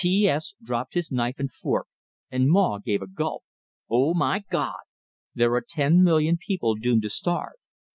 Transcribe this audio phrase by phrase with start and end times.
[0.03, 1.85] T S dropped his knife and fork,
[2.31, 3.43] and Maw gave a gulp.
[3.87, 4.79] "Oh, my Gawd!"
[5.35, 7.53] "There are ten million people doomed to starve.